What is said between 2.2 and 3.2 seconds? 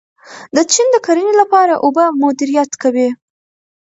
مدیریت کوي.